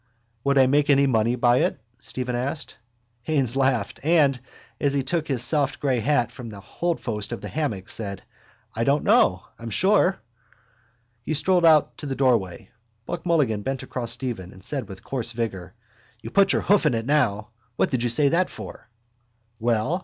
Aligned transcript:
—Would 0.43 0.57
I 0.57 0.65
make 0.65 0.89
any 0.89 1.05
money 1.05 1.35
by 1.35 1.57
it? 1.57 1.79
Stephen 1.99 2.35
asked. 2.35 2.75
Haines 3.21 3.55
laughed 3.55 3.99
and, 4.03 4.39
as 4.79 4.93
he 4.93 5.03
took 5.03 5.27
his 5.27 5.43
soft 5.43 5.79
grey 5.79 5.99
hat 5.99 6.31
from 6.31 6.49
the 6.49 6.59
holdfast 6.59 7.31
of 7.31 7.39
the 7.39 7.47
hammock, 7.49 7.87
said: 7.87 8.23
—I 8.73 8.83
don't 8.83 9.03
know, 9.03 9.43
I'm 9.59 9.69
sure. 9.69 10.17
He 11.21 11.35
strolled 11.35 11.65
out 11.65 11.99
to 11.99 12.07
the 12.07 12.15
doorway. 12.15 12.71
Buck 13.05 13.27
Mulligan 13.27 13.61
bent 13.61 13.83
across 13.83 14.09
to 14.09 14.13
Stephen 14.13 14.51
and 14.51 14.63
said 14.63 14.89
with 14.89 15.03
coarse 15.03 15.33
vigour: 15.33 15.75
—You 16.23 16.31
put 16.31 16.51
your 16.51 16.63
hoof 16.63 16.87
in 16.87 16.95
it 16.95 17.05
now. 17.05 17.49
What 17.75 17.91
did 17.91 18.01
you 18.01 18.09
say 18.09 18.29
that 18.29 18.49
for? 18.49 18.89
—Well? 19.59 19.99